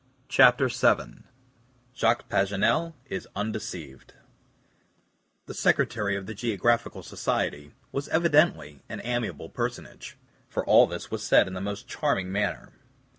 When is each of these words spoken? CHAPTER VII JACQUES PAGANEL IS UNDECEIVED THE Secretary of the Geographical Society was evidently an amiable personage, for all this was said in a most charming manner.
CHAPTER 0.29 0.67
VII 0.67 1.25
JACQUES 1.93 2.25
PAGANEL 2.27 2.95
IS 3.05 3.27
UNDECEIVED 3.35 4.15
THE 5.45 5.53
Secretary 5.53 6.17
of 6.17 6.25
the 6.25 6.33
Geographical 6.33 7.03
Society 7.03 7.75
was 7.91 8.07
evidently 8.09 8.81
an 8.89 8.99
amiable 9.03 9.49
personage, 9.49 10.17
for 10.49 10.65
all 10.65 10.87
this 10.87 11.11
was 11.11 11.23
said 11.23 11.47
in 11.47 11.55
a 11.55 11.61
most 11.61 11.87
charming 11.87 12.31
manner. 12.31 12.73